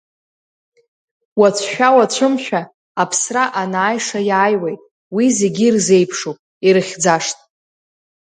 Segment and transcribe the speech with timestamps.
[1.39, 2.61] Уацәшәа-уацәымшәа,
[3.01, 4.81] аԥсра анааиша иааиуеит,
[5.15, 7.37] уи зегьы ирзеиԥшуп, ирыхьӡашт.